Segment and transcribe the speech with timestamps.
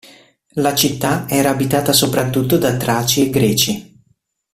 [0.55, 4.01] La città era abitata soprattutto da traci e greci.